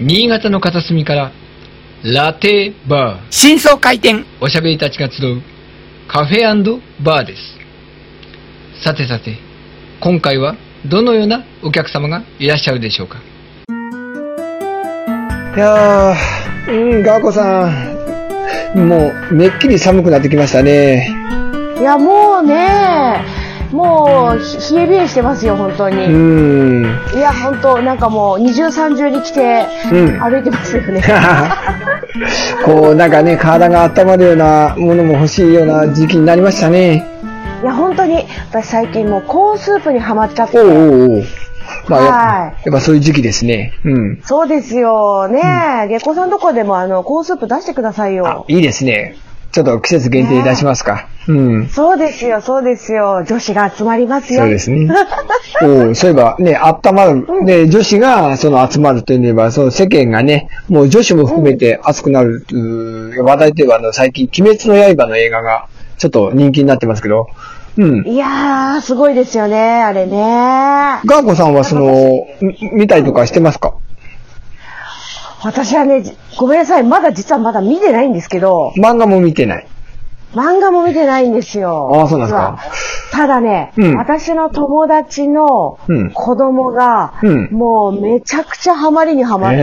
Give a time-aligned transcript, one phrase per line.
[0.00, 1.30] 新潟の片隅から
[2.02, 3.26] ラテバー。
[3.30, 4.26] 新装開店。
[4.40, 5.40] おしゃべりたちが集う
[6.08, 6.40] カフェ
[7.04, 7.40] バーです。
[8.82, 9.38] さてさて
[10.02, 13.18] 今回はどのようなお客様がいらっしゃるでしょうか？
[15.56, 17.68] いやー、うん、ガーコさ
[18.74, 21.08] ん、もう、めっきり寒くなってきましたね。
[21.78, 23.24] いや、もうね、
[23.74, 26.04] もう、ひ冷え冷えしてますよ、本当に。
[26.04, 26.84] うん。
[27.12, 31.02] いや、本当なんかもう、二重三重に来て、うん歩いてますよね。
[32.64, 37.04] こう、なんかね、体が温まるようなものも欲しいような時期になりましたね。
[37.62, 40.66] いや、本当に、私最近もう、コーンスープにハマっちゃっておう。
[40.66, 41.24] おうおう。
[41.88, 43.72] まあや、はいやっぱそういう時期ですね。
[43.84, 44.20] うん。
[44.22, 45.26] そうですよ。
[45.28, 45.40] ね
[45.86, 48.44] え、月光さんとこでも、あの、コーンスープ出してくださいあよ、。
[48.46, 49.16] いいですね。
[49.54, 51.06] ちょっと季節限定出しますか。
[51.28, 51.68] うん。
[51.68, 53.22] そうですよ、そうですよ。
[53.24, 54.40] 女子が集まりますよ。
[54.40, 54.92] そうですね。
[55.62, 57.44] おうそういえばね、温まる。
[57.44, 67.28] ね、女子がその集まるといえば、その世間がね、もう女子も含めて熱くなる、うー話題といえば、あの、最近、鬼滅の刃の映画が、ちょっと人気になってますけど、
[67.76, 68.06] うん。
[68.08, 70.16] いやー、すごいですよね、あれね。
[71.06, 73.74] ガーコさんはその、み見たりとかしてますか？
[75.44, 76.02] 私はね、
[76.38, 79.66] ごめんなさい、まだ実はまだ見てないんですけど、漫画も見てない。
[80.34, 81.90] 漫画も見てないんですよ。
[81.94, 82.58] ああそうなんですか？
[83.12, 89.62] ただね、うん私の友達のうん子供が、うんもうめちゃくちゃハマりにハマっへて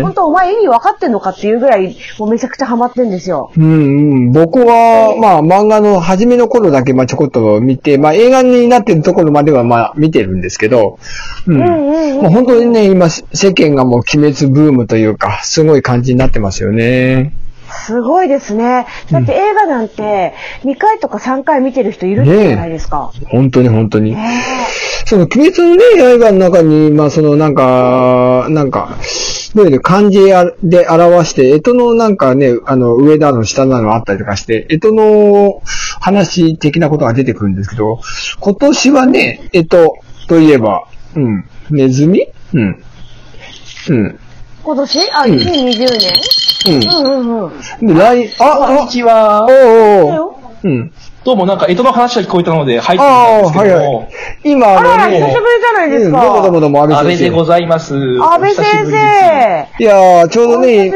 [0.00, 3.52] ー、本当お前意味分かってんのかっていうぐらい、もうめちゃくちゃハマってんですよ。
[3.56, 4.32] うんうん。
[4.32, 10.98] 僕は、まあ漫画の初めの頃だけ、まあちょこっと見て、まあ映画になってるところまではまあ見てるんですけど、
[11.46, 11.54] うん。
[11.54, 17.32] うんうんうんもう本当にね、今世間がもう鬼滅ブームというか、すごい感じになってますよね。
[17.70, 18.86] すごいですね。
[19.10, 23.12] だって映画なんて2回とか3回見てる人いるじゃないですか。
[23.28, 24.14] 本当に本当に。
[24.14, 24.46] ね
[25.08, 28.98] その、鬼滅のね、刃の中に、まあ、その、なんか、なんか、
[29.54, 30.18] どういうの漢字
[30.62, 35.62] で表して、干支のなんかね、あの、上だの下だのあったりとかして、干支の
[36.00, 38.00] 話的なことが出てくるんですけど、
[38.38, 40.86] 今年はね、干支といえば、
[41.16, 42.26] うん、ネズミ？
[42.52, 42.84] うん。
[43.88, 44.20] うん。
[44.62, 45.10] 今年？
[45.12, 46.47] あ、うん2020年？
[46.66, 46.74] うん。
[46.74, 47.86] うんうんうん。
[47.86, 50.24] で、来、あ、こんにちはお。
[50.30, 50.92] おうん。
[51.24, 54.08] どうもなんか、江戸の話が聞こえたので入ってみたああ、んですけはいはども
[54.44, 54.50] い。。
[54.50, 56.60] 今、あのね、久しぶりじゃないですうんどうもどうもか。
[56.60, 57.30] どうも、安安倍倍先生。
[57.30, 57.94] でございます。
[57.94, 59.68] 安倍先生。
[59.78, 60.90] いやー、ちょうどおね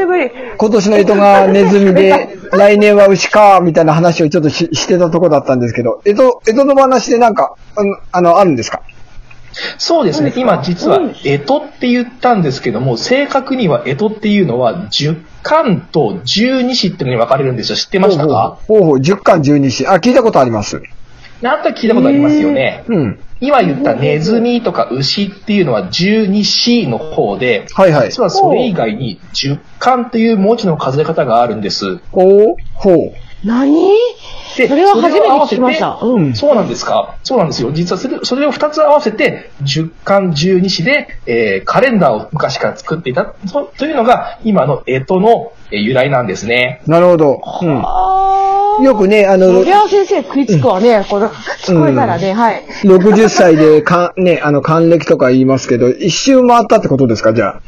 [0.57, 8.81] 今年の干支がネズミで、 来年は牛か、みたいな話をちょっとししてたとこだったんですけど、干支、干支の話でなんか、あの、あのあるんですか？
[9.77, 10.33] そうですね。
[10.35, 17.75] 今実は、江戸って言ったんですけども、正確には江戸っていうのは、十巻と十二支っていうのに分かれるんですよ。
[17.75, 18.57] 知ってましたか？
[18.67, 19.87] ほうほうほう、10巻12子。
[19.87, 20.81] あ、聞いたことあります。
[21.41, 22.85] なんと聞いたことありますよね。
[22.87, 23.19] うん。
[23.41, 28.09] 今言ったネズミとか牛っていうのは十二支の方で、はいはい。
[28.09, 31.97] 実はそれ以外に十巻という文字の数え方があるんです。
[32.13, 33.11] ほう、ほう。
[33.43, 33.75] 何？
[34.57, 35.99] でそれは初めて聞きました。
[36.01, 36.33] うん。
[36.35, 37.15] そうなんですか？
[37.23, 37.71] そうなんですよ。
[37.71, 46.81] 実はそれそれを2つ合わせて、10巻12子で、えーカレンダーを昔から作っていたとというのが、今の干支のえー由来なんですね。
[46.87, 47.41] なるほど。
[47.61, 48.83] うん。
[48.83, 52.63] よくね、あのそ、りゃあ先生食いつくわね、この、聞こえたらね、はい。
[52.83, 57.33] 60歳で、か、ね、あの、還暦とか言いますけど、一周回ったってことですか？
[57.33, 57.61] じゃあ。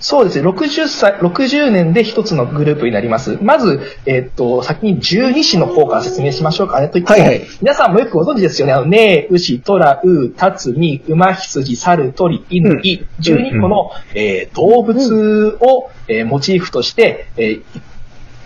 [0.00, 0.48] そうですね。
[0.48, 3.38] 60歳、60年で一つのグループになります。
[3.40, 6.88] まず、えーっと、先に12子の方から説明しましょうかね。
[6.88, 8.72] と言ってもはいはい皆さんもよくご存知ですよね。
[8.74, 17.62] あの、ねえ、牛、とら、う、たつ、み、馬、羊、猿、鳥、犬、い、12個の、えー動物を、えーモチーフとして、えー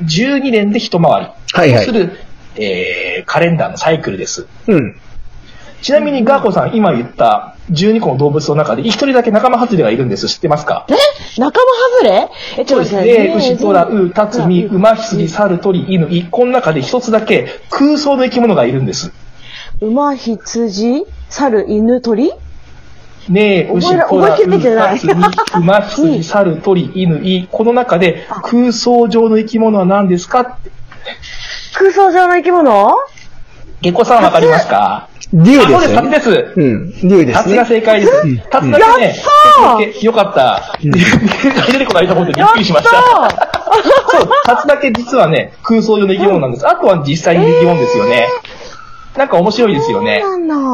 [0.02, 2.12] 12年で一回りはいはいする、
[2.56, 4.46] えーカレンダーのサイクルです。
[4.66, 4.96] うん。
[5.82, 10.28] ちなみにガーコさん、今言った12個の動物の中で、一人だけ仲間外れがいるんです。
[10.28, 10.86] 知ってますか？
[10.88, 10.94] え？
[11.40, 11.66] 仲間
[12.02, 12.28] 外れ？
[12.58, 13.22] え、ちょっと待って。
[13.28, 19.12] で、牛、虎、う、たつ、み、馬、羊、猿、鳥、犬、い、この中で一つだけ空想の生き物がいるんです。
[19.80, 22.32] 馬、羊、猿、犬、鳥？
[23.28, 24.98] ねえ、牛、覚えら虎、覚えきれてう、ない。
[24.98, 30.58] たつ、み、馬、羊、猿、鳥、犬、い、この中で空想上の生き物は何ですか？
[31.74, 32.94] 空想上の生き物？
[33.82, 35.08] 下戸さんわかりますか？
[35.32, 35.94] 竜あ、そうです。
[35.94, 36.52] タツです。
[36.56, 36.92] うん。
[37.08, 37.32] 竜ですね。
[37.32, 38.50] タツが正解です。
[38.50, 39.14] タツだけね、
[40.02, 40.76] よかった。
[40.80, 42.90] 出てこないと思ってびっくりしました。
[44.10, 46.66] そう、タツだけ実はね、空想上の生き物なんです。
[46.68, 47.98] あとは実際に生き物です。
[47.98, 48.26] よね。
[49.16, 49.92] なんか面白いです。
[49.92, 50.22] よね。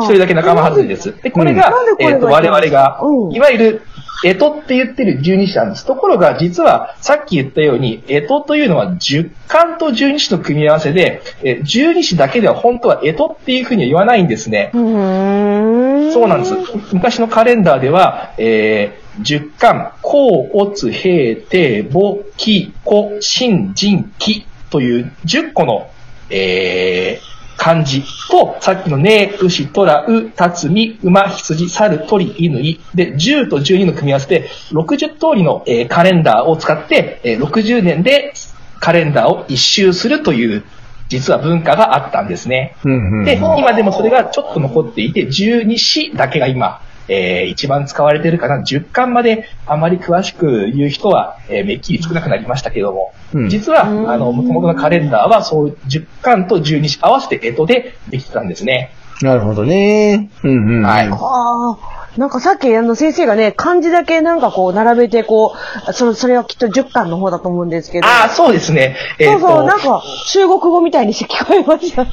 [0.03, 1.15] 一人だけ仲間外れです。
[1.23, 3.83] で、これがえっと、我々がう、んいわゆる、
[4.23, 5.87] 干支って言ってる十二支なんです。
[5.87, 14.71] ところが、実は、さっき言ったように、干支というのは十巻と十二支の組み合わせで、え十二支だけでは本当は干支っていうふうには言わないんですね。
[14.73, 16.55] そうなんです。
[16.93, 25.91] 昔のカレンダーでは、えー、十巻、甲、乙、平、定、母、木、子、新、人、木という10個の、
[26.31, 27.26] えー、
[27.57, 32.81] 漢字と、さっきのね、牛、虎、う、たつみ、馬、羊、猿、鳥、犬、い。
[32.95, 38.35] で、10と12の組み合わせで、60通りの、えーカレンダーを使って、えー60年で
[38.81, 40.65] カレンダーを一周するという、
[41.09, 42.77] 実は文化があったんですね。
[42.85, 58.93] うんうんで、今でもそれがちょっと残っていて、12詩だけが今、えー一番使われてるかな？10巻まであまり詳しく言う人は、えーめっきり少なくなりましたけれども、うん実は、あの、元々のカレンダーはそう10巻と12詩合わせて干支でできてたんですね。
[59.23, 60.31] なるほどね。
[60.43, 60.85] うんうん。
[60.85, 61.79] はいああ、
[62.19, 65.55] なんかさっきあの先生がね、漢字だけなんかこう並べてこ
[65.89, 68.07] う、それそれはきっと10巻の方だと思うんですけど。
[68.07, 68.97] ああ、そうですね。
[69.19, 72.07] えーとそうそう、なんか中国語みたいにして聞こえました。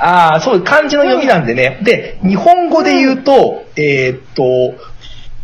[0.00, 1.78] ああ、そう、漢字の読みなんでね。
[1.82, 4.42] で、日本語で言うと、えーっと、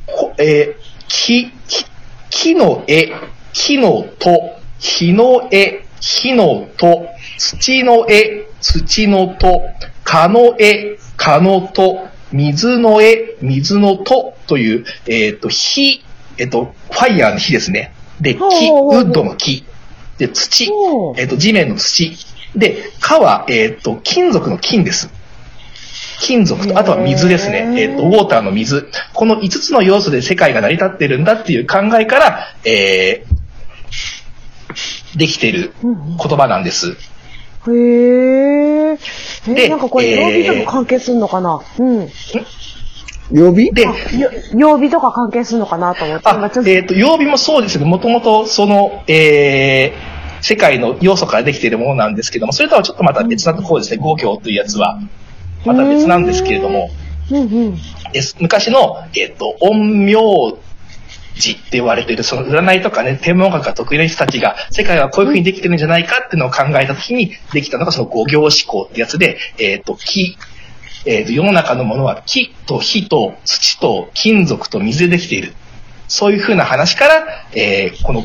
[0.06, 1.87] こえー木、木、
[2.31, 3.12] 木の絵、
[3.53, 7.06] 木のと、火の絵、火のと、
[7.38, 9.61] 土の絵、土のと、
[10.05, 16.02] 蚊の絵、蚊のと、水の絵、水のとという、えーっと、火、
[16.38, 17.93] えーっと、ファイヤーの火ですね。
[18.20, 19.64] で、木、ウッドの木。
[20.19, 20.70] で、土
[21.19, 22.17] えっ、と、地面の土。
[22.56, 25.11] で、蚊は、えっ、と、金属の金です。
[26.20, 27.75] 金属と、あとは水ですね。
[27.76, 28.88] えっ、と、ウォーターの水。
[29.12, 36.97] この5つの要素で世界が成り立ってるんだっていう考えから、えー、できている言葉なんです。
[37.69, 38.99] へえ。
[39.49, 42.09] えでなんかこれえー曜日とか関係するのかな、うん。
[43.32, 43.73] 曜日？
[43.73, 43.94] で、よ
[44.55, 46.29] 曜日とか関係するのかなと思って。
[46.29, 55.00] あ今ちょっ、とえっ、と、曜日もそうですけど、もともとその、えー、世界の要素からできているものなんですけども、それとはちょっとまた別なところですね、五行というやつは。
[55.65, 56.91] また別なんですけれども、
[57.31, 57.79] うんうん。
[58.41, 60.59] 昔の、えっ、と、陰陽
[61.35, 70.38] 師って言われている、その占いとかね、天文学が得意な人たちが、世界はこういう風にできてるんじゃないかっていうのを考えたときにできたのがその五行思考ってやつで、えっ、と、木、
[71.05, 75.55] えっ、と、世の中のものは木と火と土と金属と水でできている。
[76.09, 78.25] そういう風な話から、えーこの、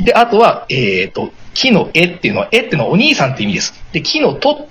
[0.00, 3.74] で、あとは、えっ、と、木の絵っていうのは、絵っていうのはお兄さんって意味です。
[3.92, 4.68] で、木のと、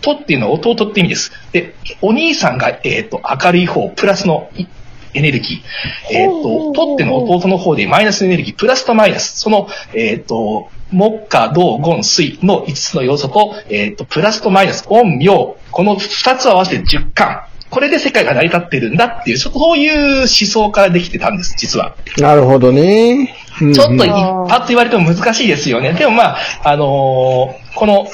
[0.00, 1.32] とっていうのは弟って意味です。
[1.52, 4.66] で、お兄さんが、えっ、と、明るい方、プラスのい
[5.14, 6.14] エネルギー。
[6.14, 9.40] えっ、と、とってのは弟の方でマイナスのエネルギー、プラスとマイナス。
[9.40, 17.42] その、えっ、と、木火、土、金、水の5つの要素と、えっ、と、プラスとマイナス、陰陽、この2つを合わせて10巻。
[17.70, 21.94] これで世界が成り立ってるんだっていう、そういう思想からできてたんです、実は。
[22.18, 23.34] なるほどね。
[23.60, 25.92] うんちょっというんあーパッと言われても難しいですよね。
[25.92, 28.06] でもまあ、あのーこの、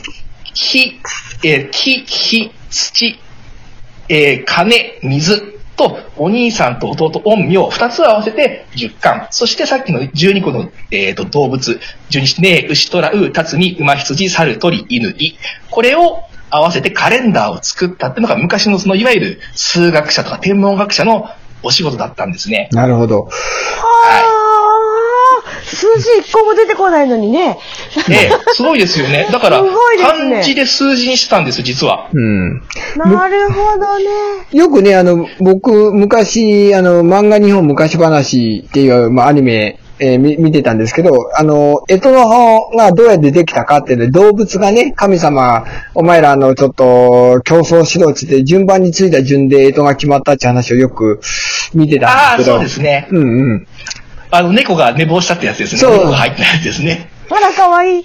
[0.54, 1.00] 火、
[1.44, 3.18] えー木、火、土、
[4.08, 9.28] えー金、水と、お兄さんと弟、陰陽、二つを合わせて10巻。
[9.30, 15.36] そしてさっきの12個の、えーと動物、十二ね、牛、虎、う、たつみ、馬、羊、猿、鳥、犬、い。
[15.70, 21.28] これを合わせてカレンダーを作ったっていうのが昔のそのいわゆる数学者とか天文学者の
[21.62, 22.68] お仕事だったんですね。
[22.72, 23.28] なるほど。
[25.76, 27.58] ああ、数字一個も出てこないのにね。
[28.08, 29.28] ねすごいですよね。
[29.32, 29.62] だから、
[30.00, 32.08] 漢字で数字にしてたんです、実は。
[32.12, 32.62] うん。
[32.96, 34.04] なるほどね。
[34.52, 45.64] よくね、あの、僕、昔、あの、漫画日本昔話っていう、まあ、アニメ、えーみ見てたんですけど、あの、干支の方がどうやってできたかっていうので、動物がね、神様、
[45.94, 51.20] お前らあの、ちょっと、競争しろって言って、順番についた順で干支が決まったって話をよく
[51.74, 52.56] 見てああ、たんですけど。
[52.56, 53.08] そうですね。
[53.10, 53.66] うんうん。
[54.30, 55.80] あの、猫が寝坊したってやつですね。
[55.80, 57.08] そう猫が入ってないやつですね。
[57.30, 58.04] あら、かわいい。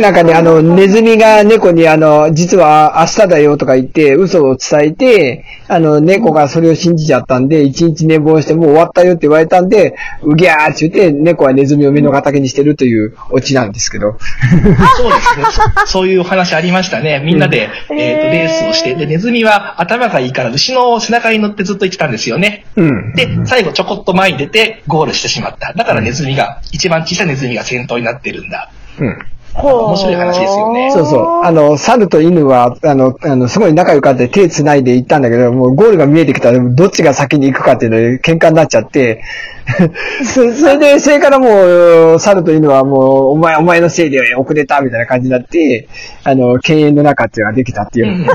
[0.00, 14.18] なんかね、あの、ネズミが猫にあの、実は明日だよとか言って、嘘を伝えて、あの、猫がそれを信じちゃったんで、一日寝坊してもう終わったよって言われたんで、うぎゃーって言って、猫はネズミを目の敵にしてるというオチなんですけど。
[14.96, 15.44] そうですね
[15.86, 15.86] そ。
[15.86, 17.22] そういうお話ありましたね。
[17.24, 22.66] みんなで、えっ、と、レースをして、で、ネズミは頭がいいから牛の背中に乗ってずっと行ってたんですよね。
[22.76, 23.14] うん。
[23.14, 25.72] で、最後ちょこっと前に出てゴールしてしまった。
[25.72, 28.70] だからネズミが、一番小さいネズミが先頭になってるんだ。
[28.98, 29.18] うん。
[29.66, 31.44] 面白い話ですよねそうそう。
[31.44, 39.22] あの、猿と犬は、あの、あの、すごい仲良かって手繋いで行ったんだけど、もうゴールが見えてきたら、どっちが先に行くかっていうので喧嘩になっちゃって、
[40.24, 45.88] そそれで、それからもう、猿と犬はもう、お前、お前のせいで遅れたみたいな感じになって、
[46.24, 48.06] あの、犬猿の中っていうのができたっていう。
[48.06, 48.26] ね、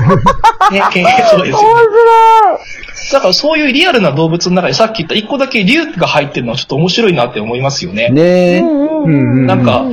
[0.92, 1.64] けんそうですよね。
[3.12, 8.08] だからそういうリアルな動物の中でさっき言った一個だけ竜が入ってるのはちょっと面白いなって思いますよね。
[8.08, 8.60] ねえ。
[8.60, 9.08] うんう
[9.42, 9.84] んなんか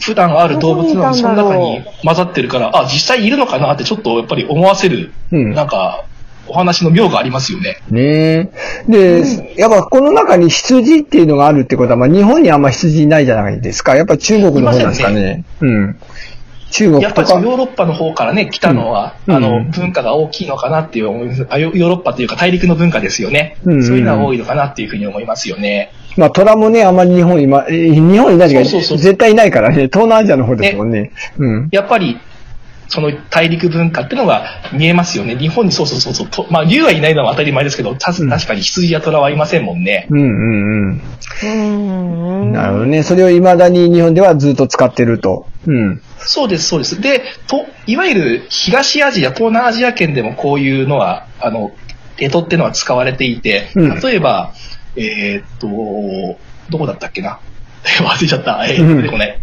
[0.00, 6.04] 普段ある動物なのにその中に混ざってるから、あ、実際いるのかなってちょっとやっぱり思わせる、うんなんか、
[6.46, 7.78] お話の妙がありますよね。
[7.90, 8.50] ねえ。
[8.88, 13.96] で、やっぱこの中に羊っていうのがあるってことは、まあ日本にあんま羊いないじゃないですか。
[13.96, 15.44] やっぱ中国の方なんですかいまね。
[15.60, 15.96] うん。
[16.74, 21.46] 中国やっぱヨーロッパの方からね、来たのは、うんあの、うん文化が大きいのかなっていう思います。
[21.48, 23.58] あヨヨーロッパというか大陸の文化ですよね。
[23.64, 25.92] うんうんうんそういうのは多いのかなっていうふうに思いますよね。
[26.16, 29.84] まあ虎もね、あまり日本にま、えー日本にいないかそうそうそう絶対いないからね。
[29.84, 31.12] 東南アジアの方ですもんね。
[31.38, 31.68] うん。
[31.70, 32.18] やっぱり、
[32.88, 35.36] その大陸文化っていうのが見えますよね。
[35.36, 36.46] 日本にそうそうそうそうと。
[36.50, 40.06] まあ、竜はいないのは当たり前ですけど、たうん確かに羊や虎はいませんもんね。
[40.10, 40.92] うんうんうん。
[40.92, 41.48] うー
[42.50, 42.52] ん。
[42.52, 43.02] なるほどね。
[43.02, 45.46] それを未だに日本ではずっと使ってると。
[45.66, 46.02] うん。
[46.18, 47.00] そうです、そうです。
[47.00, 51.72] で、と、いわゆる東アジア、東南アジア圏でもこういうのは、あの、
[52.16, 54.52] 干支っていうのは使われていて、うん例えば、
[54.96, 56.38] えーっと、
[56.70, 57.40] どこだったっけな
[58.00, 58.64] 忘れちゃった。
[58.66, 59.38] えー、うん出てこない。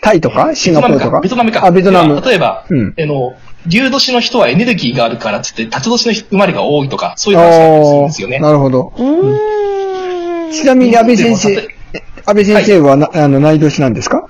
[0.00, 0.54] タイとか？
[0.54, 1.20] シンガポールとか？
[1.20, 1.66] ベトナムか。
[1.66, 2.20] あ、ベトナム。
[2.20, 3.36] 例えば、うんあの、
[3.66, 8.38] 竜年の人はエネルギーがあるからっつって、辰年の生まれが多いとか、そういう話だったりするんですよね。
[8.38, 8.92] なるほど。
[8.96, 10.52] うーん。
[10.52, 11.68] ちなみに安倍先生
[12.26, 14.28] 安倍先生はな、あの、何年なんですか？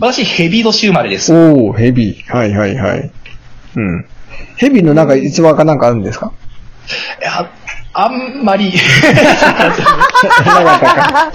[0.00, 1.32] 私、ヘビ年生まれです。
[1.34, 2.24] おおヘビ。
[2.28, 3.10] はいはいはい。
[3.76, 4.06] うん。
[4.56, 6.32] ヘビのなんか逸話かなんかあるんですか？
[7.20, 7.50] いや、
[7.94, 8.80] あんまり、な
[9.54, 11.32] かったか。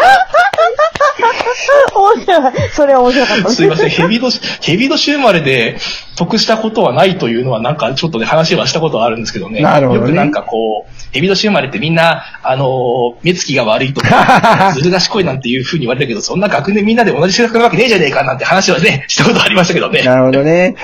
[1.96, 2.70] 面白い。
[2.74, 3.50] それは面白かった。
[3.50, 5.78] すいません、ヘビ年、ヘビ年生まれで
[6.18, 9.62] 得したことはないというのはなんかちょっとね、話はしたことはあるんですけどね。
[9.62, 20.04] なるほどねよくなんかこう、ヘビ年生まれってみんな、あのー目つきが悪いとか、 ずる賢いなんていう風に言われたけど、そんな学年みんなで同じ性格なわけねえじゃねえかなんて話はね、したことありましたけどね。
[20.04, 20.76] なるほどね。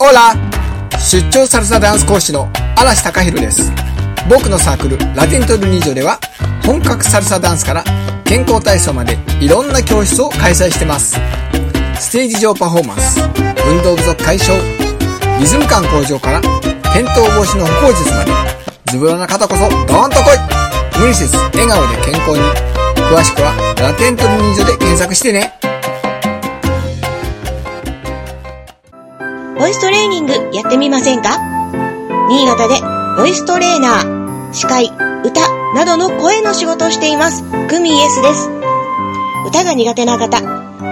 [0.00, 0.34] オラ
[0.98, 3.97] 出張サルサダンス講師の嵐隆弘です。
[4.28, 6.20] 僕のサークルラテントルニージョでは
[6.66, 7.82] 本格サルサダンスから
[8.24, 11.18] 健康体操までいろんな教室を開催してます。
[11.98, 13.20] ステージ上パフォーマンス、
[13.66, 14.54] 運動不足解消、
[15.40, 18.32] リズム感向上から転倒防止の歩行術まで、
[18.92, 22.38] ズボラな方こそドーンと来い無理せず笑顔で健康に。
[23.08, 25.54] 詳しくはラテントルニージョで検索してね。
[29.58, 31.38] ボイストレーニングやってみませんか？
[32.28, 32.74] 新潟で
[33.16, 34.17] ボイストレーナー、
[34.52, 34.90] 司会、
[35.24, 35.40] 歌
[35.74, 38.50] などの声の仕事をしています、グミ S です。
[39.46, 40.38] 歌が苦手な方、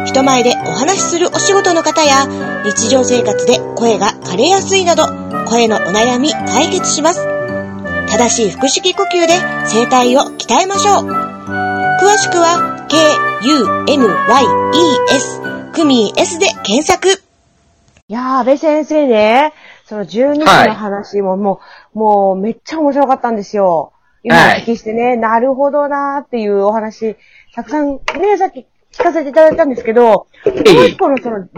[0.04, 2.26] 人前でお話しするお仕事の方や、
[2.64, 5.04] 日常生活で声が枯れやすいなど、
[5.46, 7.26] 声のお悩み解決します。
[8.08, 9.38] 正しい腹式呼吸で
[9.72, 11.06] 声帯を鍛えましょう。
[11.06, 14.20] 詳しくは、K-U-M-Y-E-S、
[15.72, 17.08] グミー S で検索。
[18.08, 19.52] いやー、安倍先生ね、
[19.86, 21.60] その12期の話もも
[21.94, 23.92] う、もうめっちゃ面白かったんですよ。
[24.22, 27.16] 今お聞きしてね、なるほどなーっていうお話、
[27.54, 31.48] たくさんね、さっき聞かせていただいたんですけど、もう一個のその10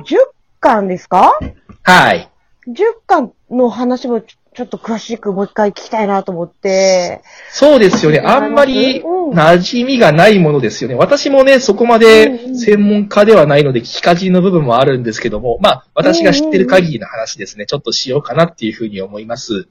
[0.60, 1.38] 巻ですか？
[1.82, 2.30] はい。
[2.68, 2.74] ?10
[3.06, 7.22] 巻の話もちょちょっと詳しくもう一回聞きたいなと思って。
[7.52, 8.18] そうですよね。
[8.18, 10.96] あんまり馴染みがないものですよね。
[10.96, 19.68] 私もね、そこまで専門家ではないので、聞きかじの部分もあるんですけども、まあ、私が知ってる限りの話ですね、ちょっとしようかなっていうふうに思います。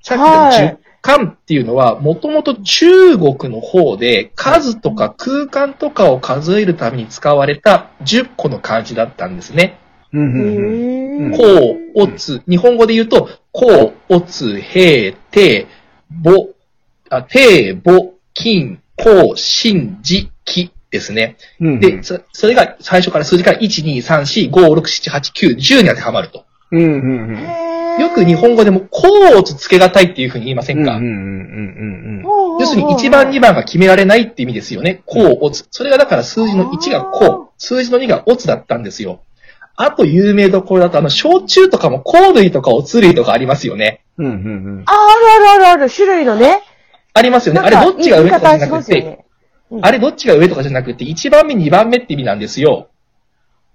[0.00, 9.80] さっきの10巻っていうのは、もともと中国の方で数とか空間とかを数えるために使われた10個の漢字だったんですね。
[10.12, 15.66] うんうんうんへーこう、おつ、日本語で言うと、こう、おつ、へい、て、
[16.10, 16.48] ぼ、
[17.08, 21.36] あ、て、ぼ、金、こう、しん、じ、きですね。
[21.60, 26.44] うんうんで、そそれが最初から数字から1、2、3、4、5、6、7、8、9、10に当てはまると。
[26.72, 26.90] うんうん
[27.30, 35.02] うんよく日本語でも、こうをつつけがたいっていうふうに言いませんか、うんうんうんうん要するに1番、2番が決められないって意味ですよね。
[35.04, 35.66] こう、おつ。
[35.70, 39.20] それがだから数字の1がこう、数字の2がおつだったんですよ。
[39.76, 44.04] あと有名どころだと、あの、焼酎とかも香類とかおつ類とかありますよね。
[44.18, 44.36] うんうんう
[44.80, 46.62] んあ、あるあるあるある、種類のね。
[47.14, 47.60] ありますよね。
[47.60, 49.24] あれどっちが上とかじゃなくて、ね
[49.82, 52.88] あれどっちが上とかじゃなくて、1番目、2番目って意味なんですよ。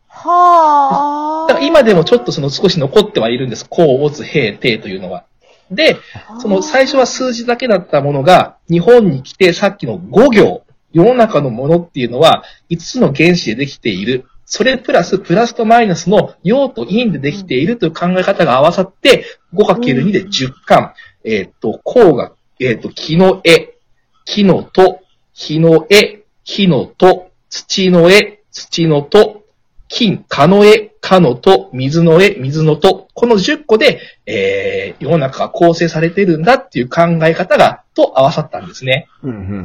[0.10, 1.48] はあ。
[1.48, 3.66] だから今でもちょっとその少し残ってはいるんです。
[3.68, 5.26] こう、おつ、へい、てというのは。
[5.72, 5.98] で、
[6.40, 14.26] その最初は数字だけだったものが、日本に来てさっきの5行、世の中のものっていうのは5つの原子でできている。
[14.46, 20.94] それプラス、プラスとマイナスの陽と陰でできているという考え方が合わさって、5×2 で10巻。
[21.24, 23.76] えーっと、こうが、えーっと、木の絵、
[24.24, 25.02] 木のと、
[25.34, 29.44] 火の絵、火のと、土の絵、土のと、
[29.88, 39.08] 金、蚊の絵、蚊のと、水の絵、水のと、この10個で、えー、世の中が構成されてるんだっていう考え方が、と合わさったんですね。
[39.24, 39.56] うんうんうんう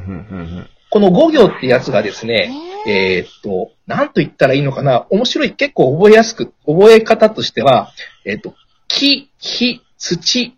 [0.60, 2.52] んこの5行ってやつがですね、
[2.86, 7.92] えーっと、なんと言ったらいいのかな、面白い、結構覚えやすく、覚え方としては、
[8.24, 8.54] えーっと、
[8.88, 10.56] 木、火、土、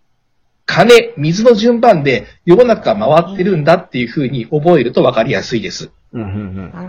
[0.65, 5.91] 金、水の順番で世の中が回ってるんだっていう風に覚えると分かりやすいです。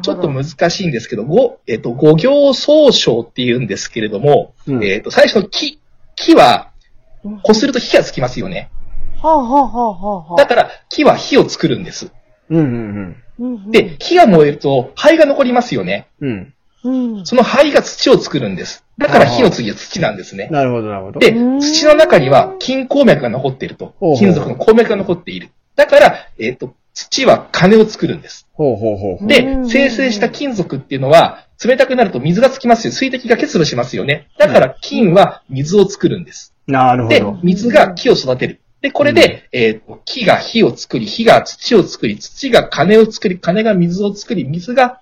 [0.02, 5.82] ちょっと難しいんですけど、五、えっ、と、五行総称って言うんですけれども、うんえっ、と、最初の木、
[6.16, 6.72] 木は、
[7.42, 8.70] こすると火がつきますよね。
[9.22, 10.38] はあ、はあ、はあ、はあ、はあ。
[10.38, 12.12] だから、木は火を作るんです。
[12.50, 12.58] うん。
[12.58, 12.68] うん、う
[13.02, 16.08] んうん、で、火が燃えると灰が残りますよね。
[16.22, 16.54] うん。
[17.24, 18.84] その灰が土を作るんです。
[18.98, 20.50] だから火の次は土なんですね。
[20.52, 21.20] なるほど、なるほど。
[21.20, 23.96] でうん、土の中には金鉱脈が残っていると。
[24.20, 25.50] 金属の鉱脈が残っている。
[25.76, 28.48] だから、えっ、と、土は金を作るんです。
[28.54, 29.28] ほうほうほうほう。
[29.28, 32.92] でうん、生成した金属っていうのは、冷たくなると水がつきますよ。
[32.92, 34.28] 水滴が結露しますよね。
[34.38, 36.54] だから金は水を作るんです。
[36.68, 38.60] でなるほど。、水が木を育てる。
[38.84, 45.00] で、これで、えっ、と、木が火を作り、火が土を作り、土が金を作り、金が水を作り、水が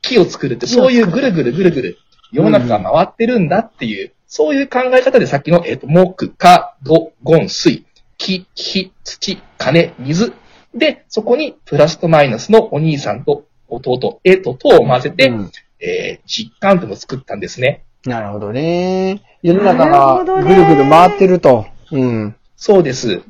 [0.00, 1.98] 木を作るって、そういうぐるぐるぐるぐる、
[2.30, 7.84] 世の中が回ってるんだっていう、そういう考え方でさっきの、えっ、と、木、火、土、金、水、
[8.16, 10.32] 木、火、土、金、水。
[10.72, 17.82] で、そこにプラスとマイナスのお兄さんと弟、えと、とを混ぜて、うんえー実感というのを作ったんですね。
[18.04, 19.20] なるほどね。
[19.42, 21.66] 世の中がぐるぐる回ってると。
[21.90, 22.36] うん。
[22.56, 23.22] そうです。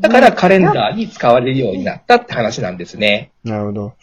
[0.00, 3.32] だからカレンダーに使われるようになったって話なんですね。
[3.42, 3.94] なるほど。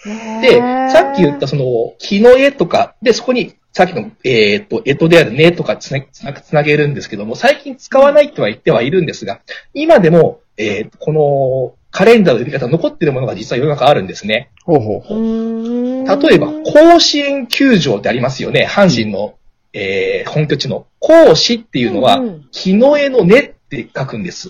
[0.41, 0.57] で、
[0.91, 9.41] さっき言ったその、木の絵とか、で、そこに、さっきの、えっ、と、絵とであるねとかつなつなつなげるんですけども、最近使わないとは言ってはいるんですが、
[9.73, 14.49] 今でも、えっ、と、この、カレンダーの呼び方残ってるものが実は世の中あるんですね。
[14.63, 16.27] ほうほううほう。
[16.27, 18.67] 例えば、甲子園球場ってありますよね。
[18.67, 19.35] 阪神の、
[19.73, 20.87] えー本拠地の。
[20.99, 24.49] 甲子っていうのは木の絵の根って書くんです。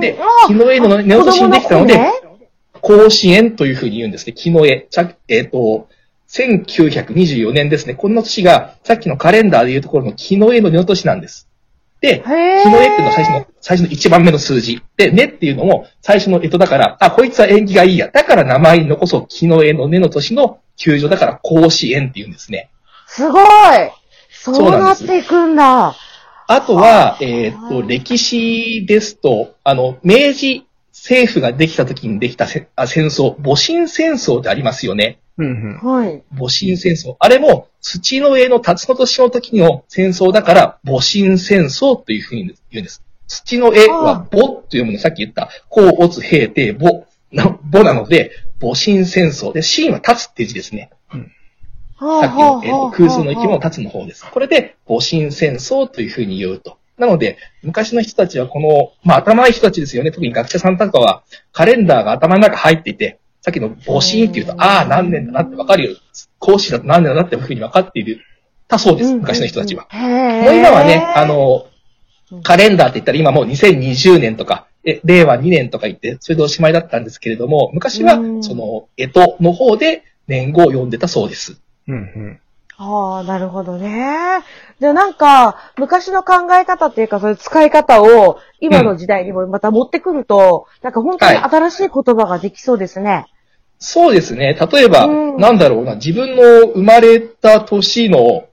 [0.00, 1.98] であ、木の絵の根落としにできたので
[2.80, 4.32] 甲子園というふうに言うんですね。
[4.32, 4.88] 木の絵。
[5.28, 5.88] えっ、と、
[6.28, 7.94] 1924年ですね。
[7.94, 11.48] この年が、さっきのカレンダーでいうところの木の絵の根の年なんです。
[12.00, 14.82] で、木の絵っていうのは最初の、最初の一番目の数字。
[14.96, 18.08] で、根っていうのも最初の干支だから、あ、こいつは縁起がいいや。
[18.08, 22.70] だから名前に残そう木の絵の根の年の球場だから甲子園っていうんですね。
[23.06, 23.44] すごい
[24.30, 25.94] そうなっていくんだ。
[26.54, 35.18] あとは、えっ、と、歴史ですと、あの、明治政府ができた時にできたせあ戦争、戊辰戦争ってありますよね。
[35.38, 36.22] うんはい。
[36.36, 37.16] 戊辰戦争。
[37.18, 43.02] あれも、土の上の辰の年の時の戦争だから、戊辰戦争というふうに言うんです。
[43.26, 49.52] 土の絵は母というもの、さっき言った、甲、乙、平、定、母な、母なので、戊辰戦争。
[49.52, 50.90] で、辰は立つっていう字ですね。
[52.20, 54.24] さっきの、えーと空数の生き物、立つの方です。
[54.30, 56.78] これで、戊辰戦争というふうに言うと。
[56.98, 60.10] なので、昔の人たちはこの、まあ頭いい人たちですよね。
[60.10, 65.96] 特に学者さんとかは、カレンダーが頭の中入っていて、さっきの戊辰っていうと、ああ、何年だなってわかるよ。
[66.38, 68.20] 講師だと何年だなっていうふうに分かっている。
[68.68, 69.14] たそうです。
[69.14, 69.88] 昔の人たちは。
[69.92, 71.66] もう今はね、あ、の、
[72.42, 81.60] カレンダーって言ったら今もう2020年とか、え令和2年とか言って、それでおしまいだったんですけれども、昔はうんその、干支の方で年号を読んでたそうです。
[81.88, 81.94] うん。
[81.94, 82.40] うん
[82.78, 84.40] ああ、なるほどね。
[84.80, 93.26] で、なんか、昔の考え方っていうか、そういう使い方を、今の時代にもまた持ってくると、なんか本当に新しい言葉ができそうですね。
[93.78, 94.54] そうですね。
[94.72, 98.46] 例えば、うんなんだろうな、自分の生まれた年の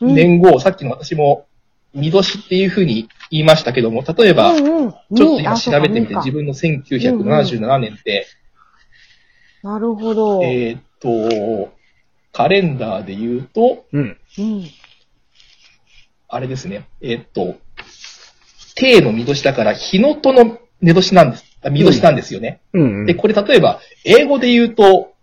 [0.00, 1.46] うん年号、さっきの私も、
[1.94, 4.90] 見年っていうふうに言いましたけども、例えば、うんうん。
[4.90, 8.26] ちょっと今調べてみて、自分の1977年って、
[9.62, 10.42] なるほど。
[10.44, 11.77] えーっと、
[12.38, 14.16] カレンダーで言うと、うん。
[14.38, 14.64] うん。
[16.28, 17.56] あれですね、えーっと、
[18.76, 22.60] 丁の巳年だから、ひのとの巳年なんです、あ巳年なんですよね。
[22.74, 23.06] うん。
[23.06, 25.14] で、これ例えば、英語で言うと、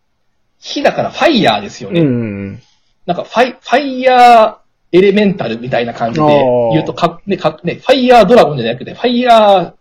[0.59, 2.01] 火だからファイヤーですよね。
[2.01, 2.61] うん。
[3.05, 6.25] なんかファイ、 fire elemental みたいな感じで
[6.73, 9.73] 言うとか、ね、か、ね、 fire dragon じゃなくて、 fire。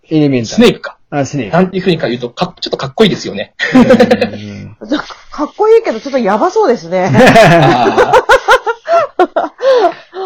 [0.55, 1.01] スネークか。
[1.20, 1.53] あ、スネーク。
[1.53, 3.55] なんていう風にか言うと、か、ちょっとかっこいいですよね。
[3.74, 4.77] うん
[5.31, 7.11] かっこいいけど、ちょっとやばそうですね。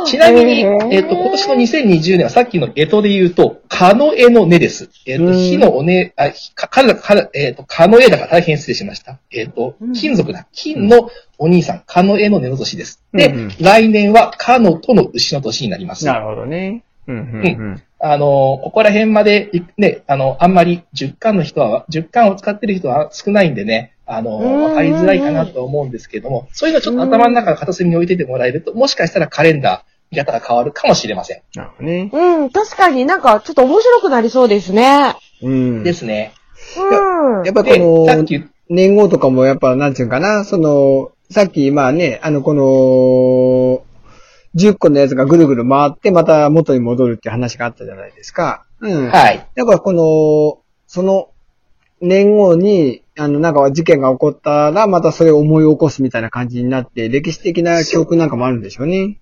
[0.04, 4.90] ちなみに、へーえっ、と、今年の2020年はさっきの干支で言うと、蚊の絵の根です。
[5.06, 9.18] えっ、と、うん火のおね、あ、ひか、か、か、えっ、と、蚊の絵だから大変失礼しました。
[9.30, 10.46] えっ、とうん、金属だ。
[10.52, 13.02] 金のお兄さん、蚊の絵の根の年です。
[13.12, 16.04] で、うんうん来年は蚊のとの牛の年になります。
[16.06, 16.84] なるほどね。
[17.06, 17.16] うん。
[17.16, 17.82] うん。
[18.00, 31.42] あの、ここら辺までい、ね、あの、あんまり10巻の人は、10巻を使ってる人は少ないんでね、あの、うんわかりづらいかなと思うんですけども、そういうのちょっと頭の中の片隅に置いててもらえると、もしかしたらカレンダー、見方が変わるかもしれません。
[31.54, 32.10] なるほどね。
[32.12, 35.14] うん、確かになんかちょっと面白くなりそうですね。
[35.42, 35.82] うん。
[35.82, 36.32] ですね。
[36.78, 37.44] うん。
[37.44, 43.82] やっぱこで、さっの、き言っ年号とかもやっぱ、なんていうかな、その、さっき、まあね、あの、この、
[44.58, 48.64] 10個のやつがぐるぐる回って、また元に戻るっていう話があったじゃないですか。
[48.80, 49.10] うん。
[49.10, 49.46] はい。
[49.54, 51.30] やっぱこの、その、
[52.00, 59.18] 年後に、あの、なんか事件が起こったら、またそれを思い起こすみたいな感じになって、歴史的な記憶なんかもあるんでしょうね。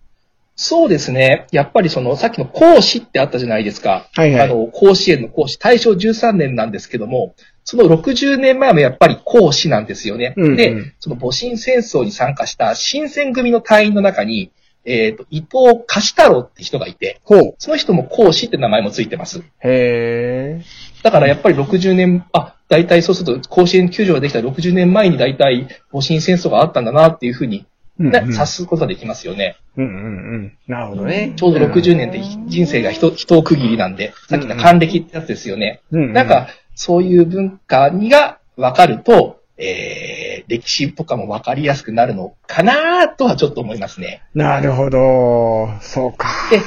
[0.56, 1.46] そうですね。
[1.52, 4.08] やっぱりその、さっきの講師ってあったじゃないですか。
[4.14, 4.50] はいはい。
[4.50, 10.34] あの、甲子園の講師、大正13年なんですけども、その60年前もやっぱり講師なんですよね。
[10.36, 14.50] うんうんで、その戊辰戦争に参加した新選組の隊員の中に、
[14.86, 17.20] えっ、と、伊藤貸太郎って人がいて。
[17.58, 19.42] その人も講師って名前もついてます。
[19.60, 20.62] へ
[21.02, 27.66] だからやっぱり60年、あ、大体そうすると甲子園球場ができた60年前に大体戊辰戦争があったんだなっていうふうに、
[27.98, 29.56] うんね察することができますよね。
[29.76, 30.58] うんうんうん。
[30.68, 31.32] なるほどね。
[31.36, 35.80] ちょうど60年って人生が人、人を区切りなんで、さっきの還暦ってやつですよね。
[35.90, 40.15] うんうんなんか、そういう文化にが分かると、えー、
[40.48, 44.22] 歴史とかも分かりやすくなるのかなとはちょっと思いますね。
[44.34, 45.68] なるほど。
[45.80, 46.28] そうか。
[46.50, 46.60] で、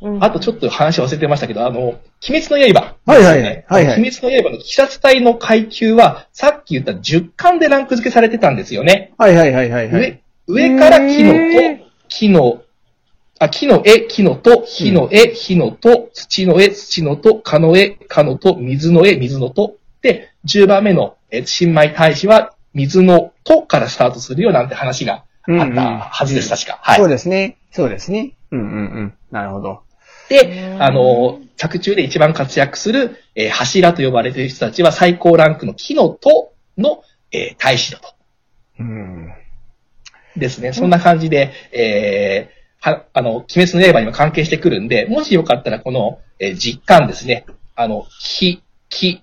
[0.00, 2.00] うんあとちょっと話忘れてましたけど、あの、鬼
[2.42, 2.96] 滅の刃。
[3.04, 9.12] はいはいはいはいはい鬼滅の刃の鬼殺隊の階級は、さっき言った10巻でランク付けされてたんですよね。
[9.18, 10.22] はいはいはいはいはい。
[10.46, 12.62] 上、上から木のへと、木の、
[13.40, 19.76] あ、木の絵、木のと、火の絵、火のと、土の絵、土のと、蚊の絵、蚊のと、水の絵、水のと。
[20.02, 26.78] で、10番目の、え、新米大使は、水のとからスタートするよなんて話があったはずです、確か。
[26.82, 26.98] はい。
[26.98, 27.56] そうですね。
[27.70, 28.32] そうですね。
[28.50, 29.14] うんうんうん。
[29.30, 29.82] なるほど。
[30.28, 37.02] で、あの、作中で一番活躍する、えー柱と呼ばれている人たちは最高ランクの木のとの、
[37.32, 38.14] えー大使だと。
[38.78, 39.32] うん。
[40.36, 40.72] ですね。
[40.72, 47.44] そんな感じで、えーは、あの、鬼滅の刃にも関係してくるんで、もしよかったらこの、えー実感ですね。
[47.74, 49.22] あの、火、木、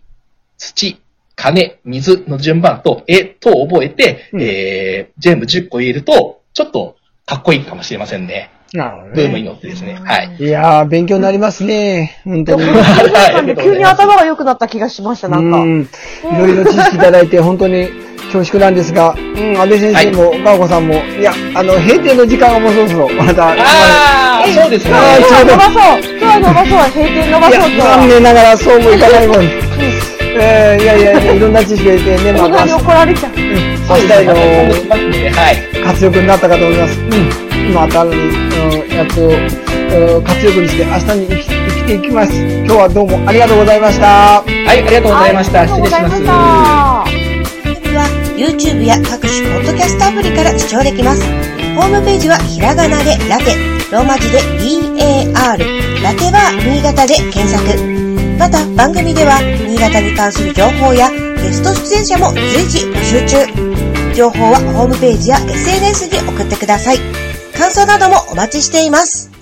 [0.57, 0.97] 土、
[1.35, 6.95] 金、水の順番と、絵と覚えて、うんえー全部10個入れると、ちょっと
[7.25, 8.51] かっこいいかもしれませんね。
[8.73, 9.49] なるほどブームにね。
[9.49, 9.99] 乗ってですね。
[10.03, 10.35] はい。
[10.37, 12.21] いやー、勉強になりますね。
[12.25, 12.63] 本当に。
[13.63, 15.57] 急に頭が良くなった気がしました、なんか。
[15.57, 15.81] うん。
[15.81, 17.89] いろいろ知識いただいて、本当に
[18.33, 23.55] 恐縮なんですが、うん、安倍先生も、ガオコさんも、いや、あの、閉店の時間がもうそろそろ、また、あ
[24.43, 24.91] あ、そうですね。
[24.91, 30.14] 今日は伸ばそう今日は伸ばそう閉店伸ばそう残念ながらそうもいかないもん。
[30.37, 33.31] えー、いやいやいや、いろんな知識を得てね、ま大人にた、怒られちゃう。
[33.35, 35.83] 明日へのはい。
[35.83, 36.99] 活力になったかと思います。
[36.99, 37.69] うん。
[37.69, 42.33] 今、新しい、うん、やつを、うん活力にして明日に生き生きていきます。
[42.33, 44.41] 今日はどうもありがとうございました。
[44.41, 44.43] は
[44.73, 45.61] い、ありがとうございました。
[45.61, 47.15] ありがとうござい失礼します。
[47.95, 51.21] は YouTube や各種ポッドキャストアプリから視聴できます。
[51.75, 53.55] ホームページはひらがなでラテ、
[53.91, 55.33] ローマ字で BAR、
[56.03, 57.94] ラテバー新潟で検索。
[58.37, 64.13] また番組では新潟に関する情報やゲスト出演者も随時募集中。
[64.13, 66.97] 情報はホームページや SNS に送ってください。
[67.57, 69.34] 感想などもお待ちしています。